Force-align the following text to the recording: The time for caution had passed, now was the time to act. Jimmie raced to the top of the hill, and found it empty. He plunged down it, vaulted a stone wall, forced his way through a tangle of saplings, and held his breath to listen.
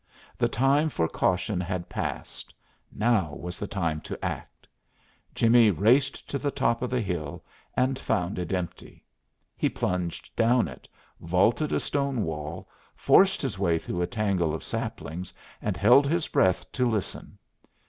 The 0.35 0.47
time 0.47 0.89
for 0.89 1.07
caution 1.07 1.59
had 1.61 1.87
passed, 1.87 2.55
now 2.91 3.35
was 3.35 3.59
the 3.59 3.67
time 3.67 4.01
to 4.01 4.25
act. 4.25 4.67
Jimmie 5.35 5.69
raced 5.69 6.27
to 6.31 6.39
the 6.39 6.49
top 6.49 6.81
of 6.81 6.89
the 6.89 7.01
hill, 7.01 7.43
and 7.77 7.99
found 7.99 8.39
it 8.39 8.51
empty. 8.51 9.05
He 9.55 9.69
plunged 9.69 10.35
down 10.35 10.67
it, 10.67 10.87
vaulted 11.19 11.71
a 11.71 11.79
stone 11.79 12.23
wall, 12.23 12.67
forced 12.95 13.43
his 13.43 13.59
way 13.59 13.77
through 13.77 14.01
a 14.01 14.07
tangle 14.07 14.55
of 14.55 14.63
saplings, 14.63 15.31
and 15.61 15.77
held 15.77 16.07
his 16.07 16.27
breath 16.29 16.71
to 16.71 16.89
listen. 16.89 17.37